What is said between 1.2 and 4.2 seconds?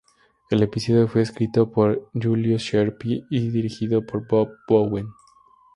escrito por Julius Sharpe y dirigido